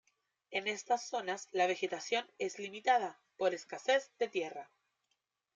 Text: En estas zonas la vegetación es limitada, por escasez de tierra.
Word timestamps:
En 0.49 0.67
estas 0.67 1.07
zonas 1.07 1.47
la 1.51 1.67
vegetación 1.67 2.25
es 2.39 2.57
limitada, 2.57 3.19
por 3.37 3.53
escasez 3.53 4.09
de 4.17 4.29
tierra. 4.29 4.67